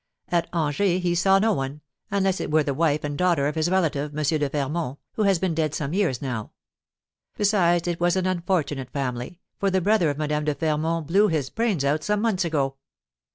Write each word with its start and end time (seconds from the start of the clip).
At 0.29 0.47
Angers 0.51 1.03
he 1.03 1.13
saw 1.13 1.37
no 1.37 1.53
one, 1.53 1.81
unless 2.09 2.39
it 2.41 2.49
were 2.49 2.63
the 2.63 2.73
wife 2.73 3.03
and 3.03 3.15
daughter 3.15 3.47
of 3.47 3.53
his 3.53 3.69
relative, 3.69 4.17
M. 4.17 4.23
de 4.23 4.49
Fermont, 4.49 4.97
who 5.13 5.21
has 5.25 5.37
been 5.37 5.53
dead 5.53 5.75
some 5.75 5.93
years 5.93 6.23
now. 6.23 6.53
Besides, 7.37 7.87
it 7.87 7.99
was 7.99 8.15
an 8.15 8.25
unfortunate 8.25 8.89
family, 8.89 9.41
for 9.59 9.69
the 9.69 9.79
brother 9.79 10.09
of 10.09 10.17
Madame 10.17 10.45
de 10.45 10.55
Fermont 10.55 11.05
blew 11.05 11.27
his 11.27 11.51
brains 11.51 11.85
out 11.85 12.03
some 12.03 12.21
months 12.21 12.43
ago." 12.45 12.77